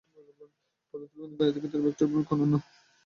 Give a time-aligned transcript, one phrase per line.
[0.93, 2.53] পদার্থবিজ্ঞান ও গাণিতিক ক্ষেত্রে ভেক্টরের ভূমিকা অনন্য।